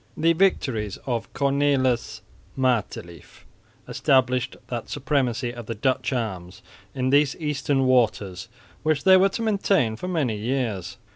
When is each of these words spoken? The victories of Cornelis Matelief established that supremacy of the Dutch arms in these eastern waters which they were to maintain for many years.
The 0.17 0.33
victories 0.33 0.97
of 1.05 1.31
Cornelis 1.33 2.21
Matelief 2.57 3.45
established 3.87 4.57
that 4.65 4.89
supremacy 4.89 5.53
of 5.53 5.67
the 5.67 5.75
Dutch 5.75 6.11
arms 6.11 6.63
in 6.95 7.11
these 7.11 7.35
eastern 7.35 7.85
waters 7.85 8.47
which 8.81 9.03
they 9.03 9.15
were 9.15 9.29
to 9.29 9.43
maintain 9.43 9.95
for 9.95 10.07
many 10.07 10.35
years. 10.37 10.97